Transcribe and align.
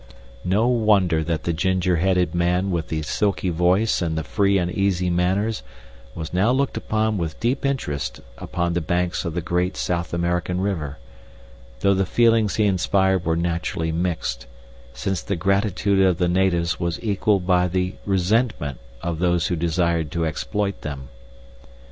No 0.43 0.65
wonder 0.67 1.23
that 1.25 1.43
the 1.43 1.53
ginger 1.53 1.97
headed 1.97 2.33
man 2.33 2.71
with 2.71 2.87
the 2.87 3.03
silky 3.03 3.49
voice 3.51 4.01
and 4.01 4.17
the 4.17 4.23
free 4.23 4.57
and 4.57 4.71
easy 4.71 5.11
manners 5.11 5.61
was 6.15 6.33
now 6.33 6.49
looked 6.51 6.75
upon 6.75 7.19
with 7.19 7.39
deep 7.39 7.63
interest 7.63 8.19
upon 8.39 8.73
the 8.73 8.81
banks 8.81 9.25
of 9.25 9.35
the 9.35 9.43
great 9.43 9.77
South 9.77 10.11
American 10.11 10.59
river, 10.59 10.97
though 11.81 11.93
the 11.93 12.03
feelings 12.07 12.55
he 12.55 12.65
inspired 12.65 13.23
were 13.25 13.35
naturally 13.35 13.91
mixed, 13.91 14.47
since 14.91 15.21
the 15.21 15.35
gratitude 15.35 16.01
of 16.03 16.17
the 16.17 16.27
natives 16.27 16.79
was 16.79 16.97
equaled 17.03 17.45
by 17.45 17.67
the 17.67 17.93
resentment 18.03 18.79
of 19.03 19.19
those 19.19 19.45
who 19.49 19.55
desired 19.55 20.09
to 20.09 20.25
exploit 20.25 20.81
them. 20.81 21.09